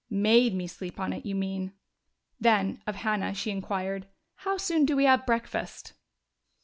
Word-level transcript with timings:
"Made 0.09 0.55
me 0.55 0.65
sleep 0.65 0.99
on 0.99 1.13
it, 1.13 1.27
you 1.27 1.35
mean." 1.35 1.73
Then, 2.39 2.81
of 2.87 2.95
Hannah, 2.95 3.35
she 3.35 3.51
inquired, 3.51 4.07
"How 4.37 4.57
soon 4.57 4.83
do 4.83 4.95
we 4.95 5.03
have 5.03 5.27
breakfast?" 5.27 5.93